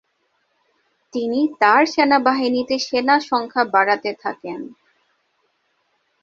[1.13, 4.59] তিনি তার সেনাবাহিনীতে সেনা সংখ্যা বাড়াতে থাকেন।